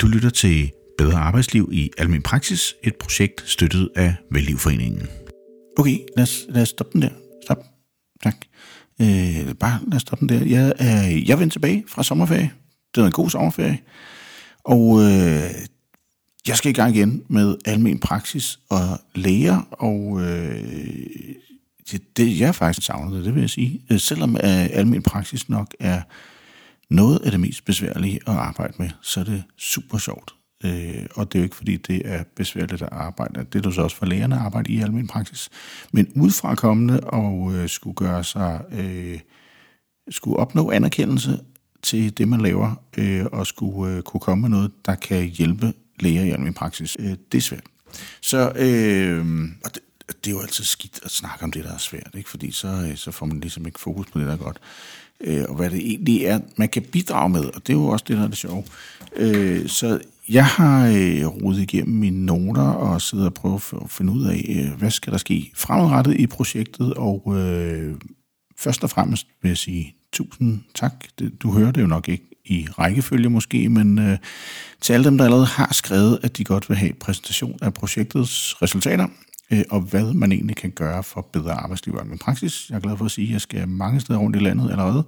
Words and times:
Du 0.00 0.06
lytter 0.06 0.30
til 0.30 0.72
Bedre 0.98 1.18
Arbejdsliv 1.18 1.68
i 1.72 1.90
Almen 1.98 2.22
Praksis, 2.22 2.74
et 2.82 2.96
projekt 2.96 3.42
støttet 3.46 3.88
af 3.96 4.14
Vellivforeningen. 4.30 5.08
Okay, 5.78 5.98
lad 6.16 6.22
os, 6.22 6.46
lad 6.48 6.62
os 6.62 6.68
stoppe 6.68 6.92
den 6.92 7.02
der. 7.02 7.10
Stop. 7.44 7.64
Tak. 8.22 8.34
Øh, 9.00 9.54
bare 9.54 9.80
lad 9.86 9.96
os 9.96 10.02
stoppe 10.02 10.26
den 10.26 10.28
der. 10.28 10.44
Jeg 10.44 10.72
øh, 10.80 11.28
jeg 11.28 11.38
vendte 11.38 11.54
tilbage 11.54 11.84
fra 11.88 12.02
sommerferie. 12.02 12.50
Det 12.94 13.00
var 13.00 13.06
en 13.06 13.12
god 13.12 13.30
sommerferie. 13.30 13.78
Og 14.64 15.00
øh, 15.00 15.50
jeg 16.46 16.56
skal 16.56 16.70
i 16.70 16.74
gang 16.74 16.96
igen 16.96 17.22
med 17.28 17.56
almen 17.64 17.98
praksis 17.98 18.58
og 18.70 19.00
læger, 19.14 19.60
og 19.70 20.20
øh, 20.22 20.64
det, 21.90 22.16
det 22.16 22.40
jeg 22.40 22.54
faktisk 22.54 22.86
savnet, 22.86 23.24
det 23.24 23.34
vil 23.34 23.40
jeg 23.40 23.50
sige. 23.50 23.82
Øh, 23.90 24.00
selvom 24.00 24.36
øh, 24.36 24.66
almen 24.72 25.02
praksis 25.02 25.48
nok 25.48 25.74
er 25.80 26.02
noget 26.90 27.18
af 27.18 27.30
det 27.30 27.40
mest 27.40 27.64
besværlige 27.64 28.20
at 28.26 28.34
arbejde 28.34 28.74
med, 28.78 28.90
så 29.02 29.20
er 29.20 29.24
det 29.24 29.44
super 29.56 29.98
sjovt. 29.98 30.34
Øh, 30.64 31.06
og 31.14 31.32
det 31.32 31.38
er 31.38 31.40
jo 31.40 31.44
ikke 31.44 31.56
fordi, 31.56 31.76
det 31.76 32.02
er 32.04 32.24
besværligt 32.36 32.82
at 32.82 32.88
arbejde. 32.92 33.46
Det 33.52 33.58
er 33.58 33.62
du 33.62 33.70
så 33.70 33.82
også 33.82 33.96
for 33.96 34.06
lærerne 34.06 34.34
at 34.34 34.40
arbejde 34.40 34.72
i 34.72 34.80
almen 34.80 35.06
praksis. 35.06 35.48
Men 35.92 36.12
udefra 36.16 36.54
kommende 36.54 37.00
og 37.00 37.54
øh, 37.54 37.68
skulle 37.68 37.96
gøre 37.96 38.24
sig, 38.24 38.60
øh, 38.72 39.20
skulle 40.10 40.36
opnå 40.36 40.70
anerkendelse 40.70 41.40
til 41.82 42.18
det, 42.18 42.28
man 42.28 42.40
laver, 42.40 42.82
øh, 42.98 43.26
og 43.32 43.46
skulle 43.46 43.96
øh, 43.96 44.02
kunne 44.02 44.20
komme 44.20 44.42
med 44.42 44.48
noget, 44.48 44.70
der 44.86 44.94
kan 44.94 45.24
hjælpe 45.24 45.72
læger 46.00 46.24
i 46.24 46.30
almen 46.30 46.54
praksis. 46.54 46.96
Øh, 47.00 47.16
det 47.32 47.38
er 47.38 47.42
svært. 47.42 47.64
Så 48.22 48.52
øh, 48.56 49.48
og 49.64 49.74
det, 49.74 49.82
det 50.24 50.30
er 50.30 50.34
jo 50.34 50.40
altid 50.40 50.64
skidt 50.64 51.00
at 51.04 51.10
snakke 51.10 51.44
om 51.44 51.52
det, 51.52 51.64
der 51.64 51.74
er 51.74 51.78
svært, 51.78 52.10
ikke? 52.14 52.30
fordi 52.30 52.50
så, 52.50 52.68
øh, 52.68 52.96
så 52.96 53.10
får 53.10 53.26
man 53.26 53.40
ligesom 53.40 53.66
ikke 53.66 53.80
fokus 53.80 54.06
på 54.06 54.18
det, 54.18 54.26
der 54.26 54.32
er 54.32 54.36
godt. 54.36 54.60
Øh, 55.20 55.44
og 55.48 55.54
hvad 55.54 55.70
det 55.70 55.78
egentlig 55.78 56.24
er, 56.24 56.40
man 56.56 56.68
kan 56.68 56.82
bidrage 56.82 57.28
med, 57.30 57.44
og 57.44 57.66
det 57.66 57.68
er 57.72 57.76
jo 57.76 57.86
også 57.86 58.04
det, 58.08 58.16
der 58.16 58.22
er 58.22 58.28
det 58.28 58.36
sjove. 58.36 58.64
Øh, 59.16 59.68
så 59.68 60.00
jeg 60.28 60.46
har 60.46 60.86
øh, 60.86 61.26
rodet 61.26 61.60
igennem 61.60 61.96
mine 61.96 62.26
noter 62.26 62.62
og 62.62 63.02
sidder 63.02 63.26
og 63.26 63.34
prøver 63.34 63.82
at 63.84 63.90
finde 63.90 64.12
ud 64.12 64.24
af, 64.24 64.44
øh, 64.48 64.78
hvad 64.78 64.90
skal 64.90 65.12
der 65.12 65.18
ske 65.18 65.52
fremadrettet 65.54 66.20
i 66.20 66.26
projektet, 66.26 66.94
og 66.94 67.34
øh, 67.36 67.94
først 68.58 68.84
og 68.84 68.90
fremmest 68.90 69.26
vil 69.42 69.48
jeg 69.48 69.58
sige 69.58 69.94
tusind 70.12 70.60
tak. 70.74 71.04
Du 71.42 71.52
hører 71.52 71.70
det 71.70 71.80
jo 71.80 71.86
nok 71.86 72.08
ikke 72.08 72.24
i 72.44 72.66
rækkefølge 72.78 73.30
måske, 73.30 73.68
men 73.68 73.98
øh, 73.98 74.18
til 74.80 74.92
alle 74.92 75.04
dem, 75.04 75.18
der 75.18 75.24
allerede 75.24 75.46
har 75.46 75.74
skrevet, 75.74 76.18
at 76.22 76.36
de 76.36 76.44
godt 76.44 76.68
vil 76.68 76.76
have 76.76 76.92
præsentation 76.92 77.58
af 77.62 77.74
projektets 77.74 78.62
resultater, 78.62 79.08
øh, 79.50 79.62
og 79.70 79.80
hvad 79.80 80.14
man 80.14 80.32
egentlig 80.32 80.56
kan 80.56 80.70
gøre 80.70 81.02
for 81.02 81.28
bedre 81.32 81.52
arbejdsliv 81.52 81.94
og 81.94 82.06
praksis. 82.20 82.70
Jeg 82.70 82.76
er 82.76 82.80
glad 82.80 82.96
for 82.96 83.04
at 83.04 83.10
sige, 83.10 83.26
at 83.26 83.32
jeg 83.32 83.40
skal 83.40 83.68
mange 83.68 84.00
steder 84.00 84.18
rundt 84.18 84.36
i 84.36 84.38
landet 84.38 84.70
allerede. 84.70 85.04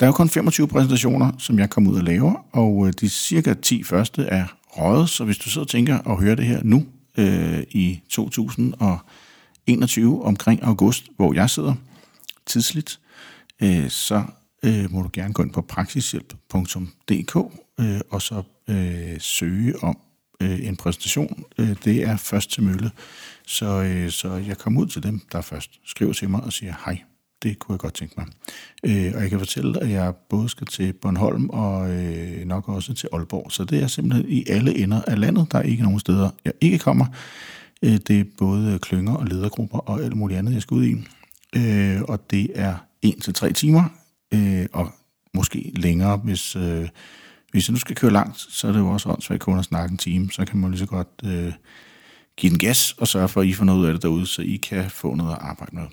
Der 0.00 0.06
er 0.06 0.08
jo 0.08 0.12
kun 0.12 0.28
25 0.28 0.68
præsentationer, 0.68 1.32
som 1.38 1.58
jeg 1.58 1.70
kommer 1.70 1.90
ud 1.90 1.96
og 1.96 2.02
laver, 2.02 2.46
og 2.52 2.86
øh, 2.86 2.92
de 3.00 3.08
cirka 3.08 3.54
10 3.54 3.82
første 3.82 4.22
er 4.22 4.46
røget, 4.66 5.08
så 5.08 5.24
hvis 5.24 5.38
du 5.38 5.50
sidder 5.50 5.64
og 5.64 5.68
tænker 5.68 6.10
at 6.10 6.20
høre 6.20 6.36
det 6.36 6.44
her 6.44 6.60
nu 6.62 6.86
øh, 7.18 7.62
i 7.70 8.00
2021 8.08 10.24
omkring 10.24 10.62
august, 10.62 11.08
hvor 11.16 11.34
jeg 11.34 11.50
sidder 11.50 11.74
tidsligt, 12.46 13.00
øh, 13.62 13.90
så 13.90 14.22
øh, 14.62 14.92
må 14.92 15.02
du 15.02 15.10
gerne 15.12 15.34
gå 15.34 15.42
ind 15.42 15.52
på 15.52 15.60
praksishjælp.dk 15.60 17.36
øh, 17.80 18.00
og 18.10 18.22
så 18.22 18.42
øh, 18.68 19.20
søge 19.20 19.82
om 19.82 19.98
øh, 20.40 20.66
en 20.66 20.76
præsentation. 20.76 21.44
Øh, 21.58 21.76
det 21.84 22.02
er 22.02 22.16
først 22.16 22.50
til 22.50 22.62
mølle, 22.62 22.90
så, 23.46 23.66
øh, 23.66 24.10
så 24.10 24.34
jeg 24.34 24.58
kom 24.58 24.76
ud 24.76 24.86
til 24.86 25.02
dem, 25.02 25.20
der 25.32 25.40
først 25.40 25.70
skriver 25.84 26.12
til 26.12 26.30
mig 26.30 26.40
og 26.42 26.52
siger 26.52 26.74
hej. 26.84 26.98
Det 27.42 27.58
kunne 27.58 27.72
jeg 27.72 27.78
godt 27.78 27.94
tænke 27.94 28.14
mig. 28.16 28.26
Øh, 28.84 29.12
og 29.14 29.22
jeg 29.22 29.30
kan 29.30 29.38
fortælle, 29.38 29.82
at 29.82 29.90
jeg 29.90 30.14
både 30.14 30.48
skal 30.48 30.66
til 30.66 30.92
Bornholm 30.92 31.50
og 31.50 31.90
øh, 31.90 32.44
nok 32.46 32.68
også 32.68 32.94
til 32.94 33.08
Aalborg. 33.12 33.52
Så 33.52 33.64
det 33.64 33.82
er 33.82 33.86
simpelthen 33.86 34.28
i 34.28 34.44
alle 34.48 34.78
ender 34.78 35.02
af 35.02 35.20
landet. 35.20 35.52
Der 35.52 35.58
er 35.58 35.62
ikke 35.62 35.82
nogen 35.82 36.00
steder, 36.00 36.30
jeg 36.44 36.52
ikke 36.60 36.78
kommer. 36.78 37.06
Øh, 37.82 37.98
det 38.08 38.20
er 38.20 38.24
både 38.38 38.78
klynger 38.78 39.14
og 39.14 39.26
ledergrupper 39.26 39.78
og 39.78 40.02
alt 40.04 40.16
muligt 40.16 40.38
andet, 40.38 40.54
jeg 40.54 40.62
skal 40.62 40.74
ud 40.74 40.84
i. 40.84 40.94
Øh, 41.56 42.02
og 42.02 42.30
det 42.30 42.50
er 42.54 42.74
1-3 43.06 43.52
timer, 43.52 43.84
øh, 44.34 44.66
og 44.72 44.92
måske 45.34 45.72
længere, 45.76 46.16
hvis, 46.16 46.56
øh, 46.56 46.88
hvis 47.50 47.68
jeg 47.68 47.72
nu 47.72 47.78
skal 47.78 47.96
køre 47.96 48.10
langt, 48.10 48.38
så 48.38 48.68
er 48.68 48.72
det 48.72 48.78
jo 48.78 48.88
også 48.88 49.08
åndssvagt 49.08 49.40
kun 49.40 49.58
at 49.58 49.64
snakke 49.64 49.92
en 49.92 49.98
time. 49.98 50.30
Så 50.30 50.44
kan 50.44 50.58
man 50.58 50.70
lige 50.70 50.78
så 50.78 50.86
godt 50.86 51.08
øh, 51.24 51.52
give 52.36 52.50
den 52.50 52.58
gas 52.58 52.92
og 52.98 53.08
sørge 53.08 53.28
for, 53.28 53.40
at 53.40 53.46
I 53.46 53.52
får 53.52 53.64
noget 53.64 53.80
ud 53.80 53.86
af 53.86 53.92
det 53.92 54.02
derude, 54.02 54.26
så 54.26 54.42
I 54.42 54.56
kan 54.56 54.90
få 54.90 55.14
noget 55.14 55.32
at 55.32 55.38
arbejde 55.40 55.76
med. 55.76 55.84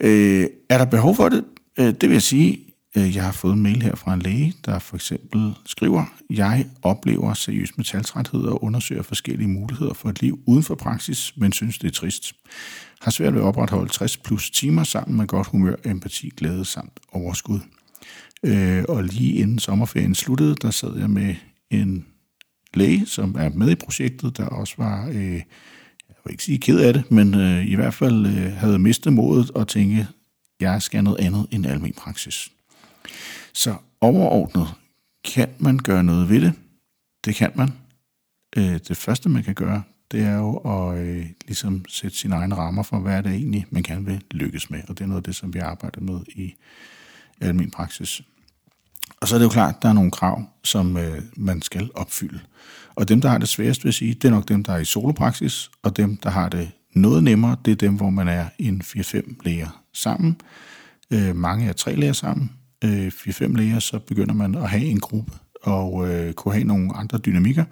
Øh, 0.00 0.46
er 0.68 0.78
der 0.78 0.84
behov 0.84 1.16
for 1.16 1.28
det? 1.28 1.44
Øh, 1.78 1.86
det 1.86 2.02
vil 2.02 2.12
jeg 2.12 2.22
sige, 2.22 2.58
øh, 2.96 3.16
jeg 3.16 3.24
har 3.24 3.32
fået 3.32 3.52
en 3.52 3.62
mail 3.62 3.82
her 3.82 3.94
fra 3.94 4.14
en 4.14 4.22
læge, 4.22 4.54
der 4.64 4.78
for 4.78 4.96
eksempel 4.96 5.54
skriver, 5.66 6.04
jeg 6.30 6.66
oplever 6.82 7.34
seriøs 7.34 7.78
metaltræthed 7.78 8.40
og 8.40 8.64
undersøger 8.64 9.02
forskellige 9.02 9.48
muligheder 9.48 9.94
for 9.94 10.08
et 10.08 10.22
liv 10.22 10.38
uden 10.46 10.62
for 10.62 10.74
praksis, 10.74 11.32
men 11.36 11.52
synes 11.52 11.78
det 11.78 11.88
er 11.88 11.92
trist. 11.92 12.32
Har 13.00 13.10
svært 13.10 13.34
ved 13.34 13.40
at 13.40 13.46
opretholde 13.46 13.92
60 13.92 14.16
plus 14.16 14.50
timer 14.50 14.84
sammen 14.84 15.16
med 15.16 15.26
godt 15.26 15.46
humør, 15.46 15.74
empati, 15.84 16.30
glæde 16.36 16.64
samt 16.64 17.00
overskud. 17.12 17.60
Øh, 18.42 18.84
og 18.88 19.04
lige 19.04 19.32
inden 19.32 19.58
sommerferien 19.58 20.14
sluttede, 20.14 20.54
der 20.54 20.70
sad 20.70 20.98
jeg 20.98 21.10
med 21.10 21.34
en 21.70 22.06
læge, 22.74 23.06
som 23.06 23.36
er 23.38 23.48
med 23.48 23.70
i 23.70 23.74
projektet, 23.74 24.36
der 24.36 24.46
også 24.46 24.74
var 24.78 25.08
øh, 25.08 25.42
vil 26.26 26.32
ikke 26.32 26.44
sige 26.44 26.58
ked 26.58 26.78
af 26.78 26.92
det, 26.92 27.10
men 27.10 27.34
øh, 27.34 27.66
i 27.66 27.74
hvert 27.74 27.94
fald 27.94 28.26
øh, 28.26 28.52
havde 28.52 28.78
mistet 28.78 29.12
modet 29.12 29.50
og 29.50 29.68
tænke, 29.68 30.06
jeg 30.60 30.82
skal 30.82 31.04
noget 31.04 31.20
andet 31.20 31.46
end 31.50 31.66
almen 31.66 31.92
praksis. 31.92 32.52
Så 33.52 33.74
overordnet 34.00 34.68
kan 35.24 35.48
man 35.58 35.78
gøre 35.78 36.04
noget 36.04 36.28
ved 36.28 36.40
det. 36.40 36.52
Det 37.24 37.34
kan 37.34 37.52
man. 37.54 37.68
Øh, 38.56 38.78
det 38.88 38.96
første, 38.96 39.28
man 39.28 39.42
kan 39.42 39.54
gøre, 39.54 39.82
det 40.10 40.20
er 40.20 40.36
jo 40.36 40.56
at 40.56 40.98
øh, 40.98 41.26
ligesom 41.46 41.84
sætte 41.88 42.16
sine 42.16 42.34
egne 42.34 42.54
rammer 42.54 42.82
for, 42.82 42.98
hvad 42.98 43.16
er 43.16 43.20
det 43.20 43.32
egentlig, 43.32 43.66
man 43.70 43.82
gerne 43.82 44.06
vil 44.06 44.22
lykkes 44.30 44.70
med. 44.70 44.82
Og 44.88 44.98
det 44.98 45.04
er 45.04 45.08
noget 45.08 45.20
af 45.20 45.24
det, 45.24 45.34
som 45.34 45.54
vi 45.54 45.58
arbejder 45.58 46.00
med 46.00 46.20
i 46.28 46.54
almen 47.40 47.70
praksis. 47.70 48.22
Og 49.20 49.28
så 49.28 49.34
er 49.34 49.38
det 49.38 49.44
jo 49.44 49.50
klart, 49.50 49.74
at 49.76 49.82
der 49.82 49.88
er 49.88 49.92
nogle 49.92 50.10
krav, 50.10 50.42
som 50.64 50.96
øh, 50.96 51.22
man 51.36 51.62
skal 51.62 51.90
opfylde. 51.94 52.40
Og 52.94 53.08
dem, 53.08 53.20
der 53.20 53.28
har 53.28 53.38
det 53.38 53.48
sværest, 53.48 53.84
vil 53.84 53.92
sige, 53.92 54.14
det 54.14 54.24
er 54.24 54.30
nok 54.30 54.48
dem, 54.48 54.64
der 54.64 54.72
er 54.72 54.78
i 54.78 54.84
solopraksis, 54.84 55.70
og 55.82 55.96
dem, 55.96 56.16
der 56.16 56.30
har 56.30 56.48
det 56.48 56.70
noget 56.94 57.24
nemmere, 57.24 57.56
det 57.64 57.70
er 57.70 57.76
dem, 57.76 57.94
hvor 57.94 58.10
man 58.10 58.28
er 58.28 58.46
en 58.58 58.82
4-5 58.84 59.36
læger 59.44 59.82
sammen. 59.92 60.40
Øh, 61.10 61.36
mange 61.36 61.68
er 61.68 61.72
tre 61.72 61.94
læger 61.94 62.12
sammen. 62.12 62.52
Øh, 62.84 63.06
4-5 63.06 63.56
læger, 63.56 63.78
så 63.78 63.98
begynder 63.98 64.34
man 64.34 64.54
at 64.54 64.70
have 64.70 64.84
en 64.84 65.00
gruppe 65.00 65.32
og 65.62 66.08
øh, 66.08 66.32
kunne 66.32 66.54
have 66.54 66.64
nogle 66.64 66.96
andre 66.96 67.18
dynamikker. 67.18 67.64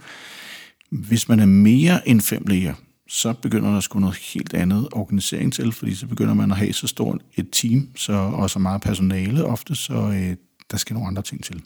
Hvis 0.91 1.29
man 1.29 1.41
er 1.41 1.47
mere 1.47 2.09
end 2.09 2.21
fem 2.21 2.45
læger, 2.47 2.75
så 3.09 3.33
begynder 3.33 3.73
der 3.73 3.81
sgu 3.81 3.99
noget 3.99 4.17
helt 4.17 4.55
andet 4.55 4.89
organisering 4.93 5.53
til, 5.53 5.73
fordi 5.73 5.95
så 5.95 6.07
begynder 6.07 6.35
man 6.35 6.51
at 6.51 6.57
have 6.57 6.73
så 6.73 6.87
stort 6.87 7.19
et 7.37 7.49
team 7.53 7.89
så, 7.97 8.13
og 8.13 8.51
så 8.51 8.59
meget 8.59 8.83
personale 8.83 9.45
ofte, 9.45 9.75
så 9.75 9.95
øh, 9.95 10.37
der 10.71 10.77
skal 10.77 10.95
nogle 10.95 11.09
andre 11.09 11.23
ting 11.23 11.45
til. 11.45 11.63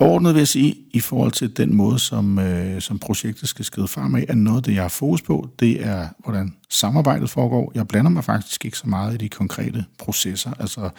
Overordnet 0.00 0.34
vil 0.34 0.40
jeg 0.40 0.48
sige, 0.48 0.76
i 0.90 1.00
forhold 1.00 1.32
til 1.32 1.56
den 1.56 1.74
måde, 1.74 1.98
som, 1.98 2.38
øh, 2.38 2.80
som 2.80 2.98
projektet 2.98 3.48
skal 3.48 3.64
skride 3.64 3.88
frem 3.88 4.14
af, 4.14 4.24
at 4.28 4.38
noget 4.38 4.56
af 4.56 4.62
det, 4.62 4.74
jeg 4.74 4.82
har 4.82 4.88
fokus 4.88 5.22
på, 5.22 5.48
det 5.60 5.86
er, 5.86 6.08
hvordan 6.18 6.54
samarbejdet 6.70 7.30
foregår. 7.30 7.72
Jeg 7.74 7.88
blander 7.88 8.10
mig 8.10 8.24
faktisk 8.24 8.64
ikke 8.64 8.78
så 8.78 8.88
meget 8.88 9.14
i 9.14 9.16
de 9.16 9.28
konkrete 9.28 9.84
processer, 9.98 10.52
altså 10.58 10.90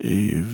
øh, 0.00 0.44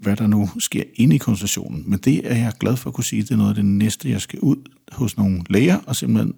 hvad 0.00 0.16
der 0.16 0.26
nu 0.26 0.50
sker 0.58 0.82
inde 0.94 1.14
i 1.14 1.18
konsultationen. 1.18 1.84
Men 1.86 1.98
det 1.98 2.32
er 2.32 2.36
jeg 2.36 2.52
glad 2.60 2.76
for 2.76 2.90
at 2.90 2.94
kunne 2.94 3.04
sige, 3.04 3.22
det 3.22 3.30
er 3.30 3.36
noget 3.36 3.50
af 3.50 3.54
det 3.54 3.64
næste, 3.64 4.10
jeg 4.10 4.20
skal 4.20 4.38
ud 4.40 4.56
hos 4.92 5.16
nogle 5.16 5.42
læger, 5.50 5.78
og 5.86 5.96
simpelthen 5.96 6.34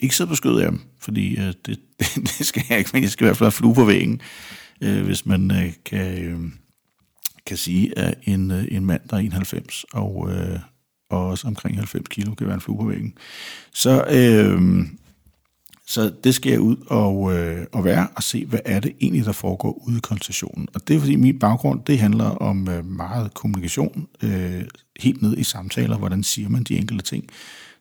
ikke 0.00 0.16
sidde 0.16 0.28
på 0.28 0.34
skødet 0.34 0.60
af 0.60 0.70
dem, 0.70 0.80
fordi 1.00 1.36
øh, 1.36 1.46
det, 1.46 1.66
det, 2.00 2.08
det 2.38 2.46
skal 2.46 2.64
jeg 2.68 2.78
ikke, 2.78 2.90
men 2.92 3.02
jeg 3.02 3.10
skal 3.10 3.24
i 3.24 3.26
hvert 3.26 3.36
fald 3.36 3.46
have 3.46 3.52
flue 3.52 3.74
på 3.74 3.84
væggen, 3.84 4.20
øh, 4.80 5.04
hvis 5.04 5.26
man 5.26 5.50
øh, 5.50 5.72
kan... 5.84 6.24
Øh, 6.24 6.40
kan 7.46 7.56
sige, 7.56 7.98
at 7.98 8.18
en, 8.22 8.50
øh, 8.50 8.64
en 8.70 8.86
mand, 8.86 9.00
der 9.10 9.16
er 9.16 9.20
91 9.20 9.84
og, 9.92 10.30
øh, 10.30 10.58
og 11.10 11.26
også 11.26 11.48
omkring 11.48 11.76
90 11.76 12.08
kilo, 12.08 12.34
kan 12.34 12.46
være 12.46 12.54
en 12.54 12.60
flue 12.60 12.78
på 12.78 12.84
væggen. 12.84 13.14
Så, 13.74 14.04
øh, 14.10 14.86
så 15.86 16.12
det 16.24 16.34
skal 16.34 16.50
jeg 16.50 16.60
ud 16.60 16.76
og, 16.86 17.34
øh, 17.34 17.66
og 17.72 17.84
være 17.84 18.08
og 18.16 18.22
se, 18.22 18.46
hvad 18.46 18.60
er 18.64 18.80
det 18.80 18.92
egentlig, 19.00 19.24
der 19.24 19.32
foregår 19.32 19.82
ude 19.86 19.96
i 19.96 20.00
konstationen. 20.00 20.68
Og 20.74 20.88
det 20.88 20.96
er 20.96 21.00
fordi 21.00 21.16
min 21.16 21.38
baggrund, 21.38 21.80
det 21.86 21.98
handler 21.98 22.24
om 22.24 22.68
øh, 22.68 22.84
meget 22.84 23.34
kommunikation, 23.34 24.08
øh, 24.22 24.64
helt 25.00 25.22
ned 25.22 25.38
i 25.38 25.44
samtaler, 25.44 25.98
hvordan 25.98 26.22
siger 26.22 26.48
man 26.48 26.64
de 26.64 26.78
enkelte 26.78 27.04
ting. 27.04 27.24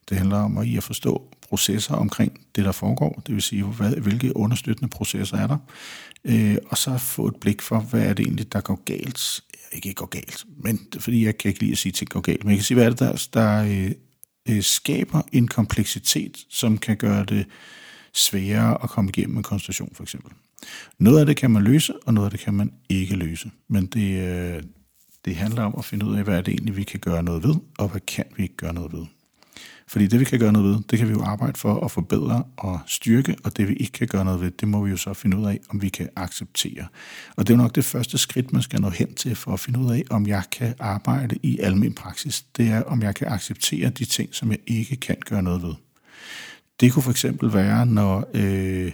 Det 0.09 0.17
handler 0.17 0.37
om 0.37 0.57
at, 0.57 0.67
i 0.67 0.77
at 0.77 0.83
forstå 0.83 1.21
processer 1.49 1.95
omkring 1.95 2.39
det, 2.55 2.65
der 2.65 2.71
foregår, 2.71 3.21
det 3.27 3.35
vil 3.35 3.41
sige, 3.41 3.63
hvad, 3.63 3.91
hvilke 3.91 4.37
understøttende 4.37 4.89
processer 4.89 5.37
er 5.37 5.47
der, 5.47 5.57
øh, 6.25 6.57
og 6.69 6.77
så 6.77 6.97
få 6.97 7.27
et 7.27 7.35
blik 7.35 7.61
for, 7.61 7.79
hvad 7.79 8.01
er 8.01 8.13
det 8.13 8.25
egentlig, 8.25 8.53
der 8.53 8.61
går 8.61 8.83
galt 8.85 9.41
ikke 9.75 9.93
går 9.93 10.05
galt, 10.05 10.45
men 10.57 10.79
fordi 10.99 11.25
jeg 11.25 11.37
kan 11.37 11.49
ikke 11.49 11.59
lide 11.59 11.71
at 11.71 11.77
sige, 11.77 11.89
at 11.89 11.93
ting 11.93 12.09
går 12.09 12.21
galt, 12.21 12.43
men 12.43 12.51
jeg 12.51 12.57
kan 12.57 12.63
sige, 12.63 12.75
hvad 12.75 12.85
er 12.85 12.89
det, 12.89 12.99
der, 12.99 13.27
der 13.33 13.63
øh, 13.63 13.91
øh 14.49 14.63
skaber 14.63 15.21
en 15.31 15.47
kompleksitet, 15.47 16.37
som 16.49 16.77
kan 16.77 16.97
gøre 16.97 17.25
det 17.25 17.45
sværere 18.13 18.83
at 18.83 18.89
komme 18.89 19.09
igennem 19.09 19.37
en 19.37 19.43
konstellation, 19.43 19.91
for 19.95 20.03
eksempel. 20.03 20.31
Noget 20.97 21.19
af 21.19 21.25
det 21.25 21.37
kan 21.37 21.51
man 21.51 21.63
løse, 21.63 21.93
og 22.05 22.13
noget 22.13 22.27
af 22.27 22.31
det 22.31 22.39
kan 22.39 22.53
man 22.53 22.73
ikke 22.89 23.15
løse. 23.15 23.51
Men 23.67 23.85
det, 23.85 24.27
øh, 24.27 24.63
det 25.25 25.35
handler 25.35 25.63
om 25.63 25.75
at 25.77 25.85
finde 25.85 26.05
ud 26.05 26.15
af, 26.15 26.23
hvad 26.23 26.37
er 26.37 26.41
det 26.41 26.51
egentlig, 26.51 26.77
vi 26.77 26.83
kan 26.83 26.99
gøre 26.99 27.23
noget 27.23 27.43
ved, 27.43 27.55
og 27.77 27.89
hvad 27.89 28.01
kan 28.01 28.25
vi 28.37 28.43
ikke 28.43 28.55
gøre 28.55 28.73
noget 28.73 28.93
ved. 28.93 29.05
Fordi 29.87 30.07
det, 30.07 30.19
vi 30.19 30.25
kan 30.25 30.39
gøre 30.39 30.51
noget 30.51 30.69
ved, 30.69 30.83
det 30.89 30.99
kan 30.99 31.07
vi 31.07 31.13
jo 31.13 31.23
arbejde 31.23 31.59
for 31.59 31.85
at 31.85 31.91
forbedre 31.91 32.43
og 32.57 32.79
styrke, 32.87 33.35
og 33.43 33.57
det, 33.57 33.67
vi 33.69 33.73
ikke 33.73 33.91
kan 33.91 34.07
gøre 34.07 34.25
noget 34.25 34.41
ved, 34.41 34.51
det 34.51 34.67
må 34.67 34.83
vi 34.83 34.89
jo 34.91 34.97
så 34.97 35.13
finde 35.13 35.37
ud 35.37 35.45
af, 35.45 35.59
om 35.69 35.81
vi 35.81 35.89
kan 35.89 36.09
acceptere. 36.15 36.87
Og 37.35 37.47
det 37.47 37.53
er 37.53 37.57
jo 37.57 37.63
nok 37.63 37.75
det 37.75 37.85
første 37.85 38.17
skridt, 38.17 38.53
man 38.53 38.61
skal 38.61 38.81
nå 38.81 38.89
hen 38.89 39.13
til 39.13 39.35
for 39.35 39.53
at 39.53 39.59
finde 39.59 39.79
ud 39.79 39.91
af, 39.91 40.03
om 40.09 40.27
jeg 40.27 40.43
kan 40.51 40.73
arbejde 40.79 41.35
i 41.43 41.59
almen 41.59 41.93
praksis. 41.93 42.45
Det 42.57 42.67
er, 42.67 42.83
om 42.83 43.01
jeg 43.01 43.15
kan 43.15 43.27
acceptere 43.27 43.89
de 43.89 44.05
ting, 44.05 44.35
som 44.35 44.51
jeg 44.51 44.59
ikke 44.67 44.95
kan 44.95 45.17
gøre 45.29 45.43
noget 45.43 45.63
ved. 45.63 45.73
Det 46.79 46.93
kunne 46.93 47.03
for 47.03 47.11
eksempel 47.11 47.53
være, 47.53 47.85
når... 47.85 48.29
Øh, 48.33 48.91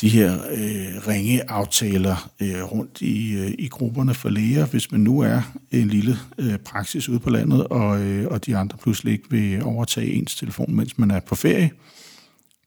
de 0.00 0.08
her 0.08 0.34
øh, 0.50 1.08
ringe 1.08 1.50
aftaler 1.50 2.30
øh, 2.40 2.62
rundt 2.62 3.00
i, 3.00 3.32
øh, 3.32 3.54
i 3.58 3.68
grupperne 3.68 4.14
for 4.14 4.28
læger, 4.28 4.66
hvis 4.66 4.92
man 4.92 5.00
nu 5.00 5.20
er 5.20 5.52
en 5.70 5.88
lille 5.88 6.16
øh, 6.38 6.58
praksis 6.58 7.08
ude 7.08 7.20
på 7.20 7.30
landet, 7.30 7.66
og, 7.66 8.02
øh, 8.02 8.26
og 8.30 8.46
de 8.46 8.56
andre 8.56 8.78
pludselig 8.78 9.12
ikke 9.12 9.30
vil 9.30 9.62
overtage 9.62 10.12
ens 10.12 10.36
telefon, 10.36 10.74
mens 10.74 10.98
man 10.98 11.10
er 11.10 11.20
på 11.20 11.34
ferie, 11.34 11.70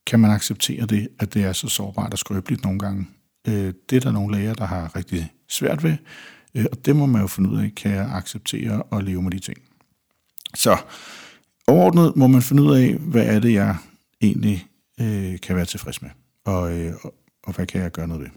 kan 0.06 0.20
man 0.20 0.30
acceptere 0.30 0.86
det, 0.86 1.08
at 1.18 1.34
det 1.34 1.44
er 1.44 1.52
så 1.52 1.68
sårbart 1.68 2.12
og 2.12 2.18
skrøbeligt 2.18 2.64
nogle 2.64 2.78
gange. 2.78 3.06
Øh, 3.48 3.72
det 3.90 3.96
er 3.96 4.00
der 4.00 4.12
nogle 4.12 4.38
læger, 4.38 4.54
der 4.54 4.66
har 4.66 4.96
rigtig 4.96 5.32
svært 5.48 5.82
ved, 5.82 5.96
øh, 6.54 6.64
og 6.72 6.86
det 6.86 6.96
må 6.96 7.06
man 7.06 7.20
jo 7.20 7.26
finde 7.26 7.50
ud 7.50 7.58
af, 7.58 7.72
kan 7.76 7.90
jeg 7.90 8.10
acceptere 8.14 8.82
og 8.82 9.02
leve 9.02 9.22
med 9.22 9.30
de 9.30 9.38
ting. 9.38 9.58
Så 10.54 10.76
overordnet 11.66 12.16
må 12.16 12.26
man 12.26 12.42
finde 12.42 12.62
ud 12.62 12.76
af, 12.76 12.94
hvad 12.94 13.26
er 13.26 13.38
det, 13.38 13.52
jeg 13.52 13.76
egentlig 14.20 14.66
øh, 15.00 15.40
kan 15.40 15.56
være 15.56 15.64
tilfreds 15.64 16.02
med. 16.02 16.10
Og, 16.44 16.78
øh, 16.78 16.94
og 17.46 17.52
hvad 17.54 17.66
kan 17.66 17.82
jeg 17.82 17.90
gøre 17.90 18.08
noget 18.08 18.22
ved? 18.22 18.30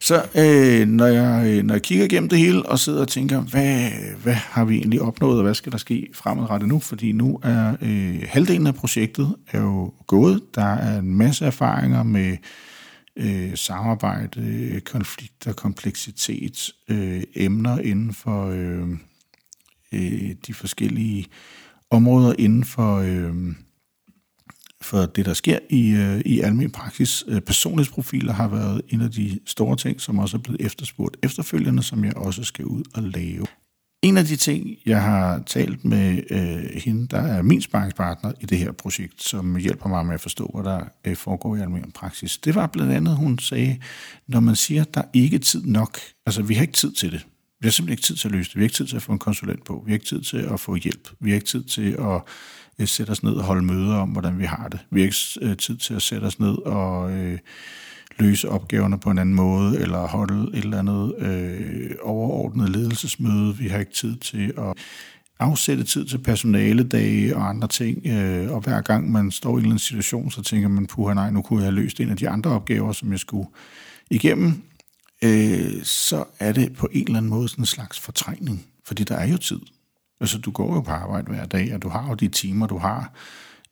Så 0.00 0.14
øh, 0.34 0.88
når, 0.88 1.06
jeg, 1.06 1.46
øh, 1.46 1.64
når 1.64 1.74
jeg 1.74 1.82
kigger 1.82 2.04
igennem 2.04 2.28
det 2.28 2.38
hele 2.38 2.66
og 2.66 2.78
sidder 2.78 3.00
og 3.00 3.08
tænker, 3.08 3.40
hvad, 3.40 3.90
hvad 4.22 4.32
har 4.32 4.64
vi 4.64 4.76
egentlig 4.76 5.00
opnået, 5.00 5.36
og 5.36 5.42
hvad 5.42 5.54
skal 5.54 5.72
der 5.72 5.78
ske 5.78 6.08
fremadrettet 6.14 6.68
nu? 6.68 6.78
Fordi 6.78 7.12
nu 7.12 7.38
er 7.42 7.76
øh, 7.82 8.22
halvdelen 8.28 8.66
af 8.66 8.74
projektet 8.74 9.34
er 9.50 9.60
jo 9.60 9.94
gået. 10.06 10.42
Der 10.54 10.74
er 10.74 10.98
en 10.98 11.14
masse 11.14 11.46
erfaringer 11.46 12.02
med 12.02 12.36
øh, 13.16 13.56
samarbejde, 13.56 14.80
konflikter, 14.84 15.52
kompleksitet, 15.52 16.70
øh, 16.88 17.22
emner 17.34 17.78
inden 17.78 18.14
for 18.14 18.46
øh, 18.46 18.88
øh, 19.92 20.34
de 20.46 20.54
forskellige 20.54 21.26
områder 21.90 22.34
inden 22.38 22.64
for... 22.64 22.96
Øh, 22.96 23.34
for 24.90 25.06
det, 25.06 25.26
der 25.26 25.34
sker 25.34 25.58
i, 25.68 25.90
øh, 25.90 26.20
i 26.20 26.40
almindelig 26.40 26.72
praksis. 26.72 27.24
Øh, 27.28 27.40
personlighedsprofiler 27.40 28.32
har 28.32 28.48
været 28.48 28.82
en 28.88 29.00
af 29.00 29.10
de 29.10 29.38
store 29.46 29.76
ting, 29.76 30.00
som 30.00 30.18
også 30.18 30.36
er 30.36 30.40
blevet 30.40 30.60
efterspurgt 30.60 31.16
efterfølgende, 31.22 31.82
som 31.82 32.04
jeg 32.04 32.16
også 32.16 32.44
skal 32.44 32.64
ud 32.64 32.82
og 32.94 33.02
lave. 33.02 33.46
En 34.02 34.16
af 34.16 34.24
de 34.24 34.36
ting, 34.36 34.66
jeg 34.86 35.02
har 35.02 35.42
talt 35.46 35.84
med 35.84 36.22
øh, 36.30 36.80
hende, 36.84 37.08
der 37.08 37.18
er 37.18 37.42
min 37.42 37.62
sparringspartner 37.62 38.32
i 38.40 38.46
det 38.46 38.58
her 38.58 38.72
projekt, 38.72 39.22
som 39.22 39.56
hjælper 39.56 39.88
mig 39.88 40.06
med 40.06 40.14
at 40.14 40.20
forstå, 40.20 40.50
hvad 40.54 40.72
der 40.72 40.80
øh, 41.04 41.16
foregår 41.16 41.56
i 41.56 41.60
almindelig 41.60 41.94
praksis, 41.94 42.38
det 42.38 42.54
var 42.54 42.66
blandt 42.66 42.92
andet, 42.92 43.16
hun 43.16 43.38
sagde, 43.38 43.78
når 44.28 44.40
man 44.40 44.56
siger, 44.56 44.84
der 44.84 45.00
er 45.00 45.08
ikke 45.12 45.38
tid 45.38 45.62
nok, 45.64 45.98
altså 46.26 46.42
vi 46.42 46.54
har 46.54 46.62
ikke 46.62 46.72
tid 46.72 46.92
til 46.92 47.12
det. 47.12 47.26
Vi 47.60 47.66
har 47.66 47.70
simpelthen 47.70 47.92
ikke 47.92 48.02
tid 48.02 48.16
til 48.16 48.28
at 48.28 48.32
løse 48.32 48.48
det. 48.48 48.56
Vi 48.56 48.60
har 48.60 48.64
ikke 48.64 48.74
tid 48.74 48.86
til 48.86 48.96
at 48.96 49.02
få 49.02 49.12
en 49.12 49.18
konsulent 49.18 49.64
på. 49.64 49.82
Vi 49.86 49.90
har 49.90 49.94
ikke 49.94 50.06
tid 50.06 50.20
til 50.20 50.36
at 50.36 50.60
få 50.60 50.74
hjælp. 50.74 51.08
Vi 51.20 51.30
har 51.30 51.34
ikke 51.34 51.46
tid 51.46 51.64
til 51.64 51.96
at 51.98 52.22
øh, 52.78 52.86
sætte 52.86 53.10
os 53.10 53.22
ned 53.22 53.32
og 53.32 53.44
holde 53.44 53.64
møder 53.64 53.96
om, 53.96 54.08
hvordan 54.08 54.38
vi 54.38 54.44
har 54.44 54.68
det. 54.68 54.80
Vi 54.90 55.00
har 55.00 55.06
ikke 55.06 55.50
øh, 55.50 55.56
tid 55.56 55.76
til 55.76 55.94
at 55.94 56.02
sætte 56.02 56.24
os 56.24 56.40
ned 56.40 56.54
og 56.66 57.12
øh, 57.12 57.38
løse 58.18 58.48
opgaverne 58.48 58.98
på 58.98 59.10
en 59.10 59.18
anden 59.18 59.34
måde, 59.34 59.80
eller 59.80 60.06
holde 60.06 60.58
et 60.58 60.64
eller 60.64 60.78
andet 60.78 61.14
øh, 61.18 61.90
overordnet 62.02 62.68
ledelsesmøde. 62.68 63.56
Vi 63.56 63.68
har 63.68 63.78
ikke 63.78 63.92
tid 63.92 64.16
til 64.16 64.52
at 64.58 64.74
afsætte 65.38 65.84
tid 65.84 66.04
til 66.04 66.18
personaledage 66.18 67.36
og 67.36 67.48
andre 67.48 67.68
ting, 67.68 68.06
øh, 68.06 68.52
og 68.52 68.60
hver 68.60 68.80
gang 68.80 69.12
man 69.12 69.30
står 69.30 69.50
i 69.50 69.52
en 69.52 69.58
eller 69.58 69.68
anden 69.68 69.78
situation, 69.78 70.30
så 70.30 70.42
tænker 70.42 70.68
man, 70.68 70.86
puha 70.86 71.14
nej, 71.14 71.30
nu 71.30 71.42
kunne 71.42 71.62
jeg 71.62 71.72
have 71.72 71.82
løst 71.82 72.00
en 72.00 72.10
af 72.10 72.16
de 72.16 72.28
andre 72.28 72.50
opgaver, 72.50 72.92
som 72.92 73.12
jeg 73.12 73.18
skulle 73.18 73.48
igennem, 74.10 74.62
øh, 75.24 75.84
så 75.84 76.24
er 76.38 76.52
det 76.52 76.76
på 76.76 76.88
en 76.92 77.06
eller 77.06 77.16
anden 77.16 77.30
måde 77.30 77.48
sådan 77.48 77.62
en 77.62 77.66
slags 77.66 78.00
fortrængning, 78.00 78.66
fordi 78.84 79.04
der 79.04 79.16
er 79.16 79.26
jo 79.26 79.36
tid. 79.36 79.60
Altså, 80.20 80.38
du 80.38 80.50
går 80.50 80.74
jo 80.74 80.80
på 80.80 80.90
arbejde 80.90 81.28
hver 81.28 81.46
dag, 81.46 81.74
og 81.74 81.82
du 81.82 81.88
har 81.88 82.08
jo 82.08 82.14
de 82.14 82.28
timer, 82.28 82.66
du 82.66 82.78
har. 82.78 83.12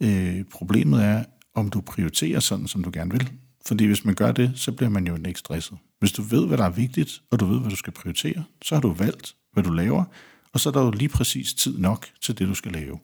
Øh, 0.01 0.45
problemet 0.45 1.05
er, 1.05 1.25
om 1.55 1.71
du 1.71 1.81
prioriterer 1.81 2.41
sådan, 2.41 2.69
som 2.69 2.85
du 2.85 2.91
gerne 2.93 3.11
vil. 3.11 3.31
Fordi 3.67 3.87
hvis 3.87 4.05
man 4.05 4.15
gør 4.15 4.33
det, 4.33 4.53
så 4.55 4.73
bliver 4.73 4.91
man 4.91 5.07
jo 5.07 5.19
ikke 5.27 5.41
stresset. 5.41 5.79
Hvis 5.99 6.13
du 6.13 6.23
ved, 6.23 6.47
hvad 6.47 6.59
der 6.59 6.65
er 6.65 6.71
vigtigt, 6.71 7.23
og 7.31 7.41
du 7.41 7.47
ved, 7.47 7.61
hvad 7.61 7.71
du 7.71 7.77
skal 7.77 7.93
prioritere, 7.93 8.45
så 8.63 8.75
har 8.75 8.83
du 8.83 8.93
valgt, 8.93 9.35
hvad 9.53 9.63
du 9.63 9.71
laver, 9.71 10.05
og 10.53 10.61
så 10.61 10.69
er 10.69 10.73
der 10.73 10.83
jo 10.83 10.91
lige 10.91 11.09
præcis 11.09 11.55
tid 11.55 11.79
nok 11.79 12.07
til 12.23 12.39
det, 12.39 12.49
du 12.49 12.55
skal 12.55 12.73
lave. 12.73 12.99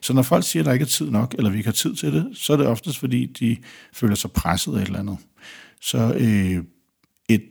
Så 0.00 0.12
når 0.12 0.22
folk 0.22 0.44
siger, 0.44 0.62
at 0.62 0.66
der 0.66 0.72
ikke 0.72 0.82
er 0.82 0.86
tid 0.86 1.10
nok, 1.10 1.34
eller 1.38 1.50
vi 1.50 1.56
ikke 1.56 1.68
har 1.68 1.72
tid 1.72 1.94
til 1.94 2.12
det, 2.12 2.30
så 2.34 2.52
er 2.52 2.56
det 2.56 2.66
oftest, 2.66 2.98
fordi 2.98 3.26
de 3.26 3.56
føler 3.92 4.14
sig 4.14 4.32
presset 4.32 4.72
af 4.76 4.82
et 4.82 4.86
eller 4.86 4.98
andet. 4.98 5.18
Så 5.80 6.14
øh, 6.14 6.64
et 7.28 7.42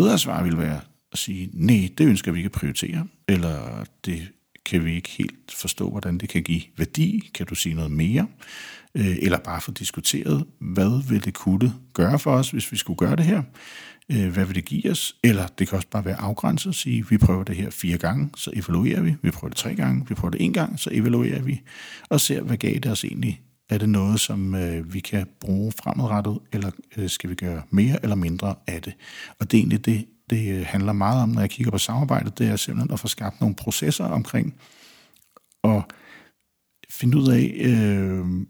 bedre 0.00 0.18
svar 0.18 0.42
vil 0.42 0.58
være 0.58 0.80
at 1.12 1.18
sige, 1.18 1.50
nej, 1.52 1.88
det 1.98 2.06
ønsker 2.06 2.32
vi 2.32 2.38
ikke 2.38 2.46
at 2.46 2.52
prioritere, 2.52 3.06
eller 3.28 3.84
det 4.04 4.28
kan 4.64 4.84
vi 4.84 4.94
ikke 4.94 5.08
helt 5.08 5.54
forstå, 5.54 5.90
hvordan 5.90 6.18
det 6.18 6.28
kan 6.28 6.42
give 6.42 6.62
værdi. 6.76 7.30
Kan 7.34 7.46
du 7.46 7.54
sige 7.54 7.74
noget 7.74 7.90
mere? 7.90 8.26
Øh, 8.94 9.16
eller 9.22 9.38
bare 9.38 9.60
få 9.60 9.72
diskuteret, 9.72 10.44
hvad 10.58 11.08
vil 11.08 11.24
det 11.24 11.34
kunne 11.34 11.74
gøre 11.92 12.18
for 12.18 12.30
os, 12.30 12.50
hvis 12.50 12.72
vi 12.72 12.76
skulle 12.76 12.96
gøre 12.96 13.16
det 13.16 13.24
her? 13.24 13.42
Øh, 14.12 14.32
hvad 14.32 14.44
vil 14.44 14.54
det 14.54 14.64
give 14.64 14.90
os? 14.90 15.16
Eller 15.24 15.46
det 15.46 15.68
kan 15.68 15.76
også 15.76 15.88
bare 15.90 16.04
være 16.04 16.20
afgrænset 16.20 16.68
og 16.68 16.74
sige, 16.74 17.08
vi 17.08 17.18
prøver 17.18 17.44
det 17.44 17.56
her 17.56 17.70
fire 17.70 17.98
gange, 17.98 18.30
så 18.36 18.50
evaluerer 18.54 19.00
vi. 19.00 19.14
Vi 19.22 19.30
prøver 19.30 19.48
det 19.48 19.58
tre 19.58 19.74
gange, 19.74 20.08
vi 20.08 20.14
prøver 20.14 20.30
det 20.30 20.42
en 20.42 20.52
gang, 20.52 20.80
så 20.80 20.90
evaluerer 20.92 21.42
vi. 21.42 21.60
Og 22.08 22.20
ser, 22.20 22.42
hvad 22.42 22.56
gav 22.56 22.74
det 22.74 22.86
os 22.86 23.04
egentlig? 23.04 23.40
Er 23.68 23.78
det 23.78 23.88
noget, 23.88 24.20
som 24.20 24.54
øh, 24.54 24.94
vi 24.94 25.00
kan 25.00 25.26
bruge 25.40 25.72
fremadrettet, 25.72 26.38
eller 26.52 26.70
øh, 26.96 27.10
skal 27.10 27.30
vi 27.30 27.34
gøre 27.34 27.62
mere 27.70 27.98
eller 28.02 28.16
mindre 28.16 28.54
af 28.66 28.82
det? 28.82 28.94
Og 29.38 29.50
det 29.50 29.56
er 29.56 29.60
egentlig 29.60 29.84
det, 29.84 30.06
det 30.30 30.58
øh, 30.58 30.66
handler 30.66 30.92
meget 30.92 31.22
om, 31.22 31.28
når 31.28 31.40
jeg 31.40 31.50
kigger 31.50 31.70
på 31.70 31.78
samarbejdet, 31.78 32.38
det 32.38 32.48
er 32.48 32.56
simpelthen 32.56 32.92
at 32.92 33.00
få 33.00 33.08
skabt 33.08 33.40
nogle 33.40 33.56
processer 33.56 34.04
omkring 34.04 34.54
og 35.62 35.82
finde 36.90 37.18
ud 37.18 37.28
af 37.28 37.54
øh, 37.58 38.46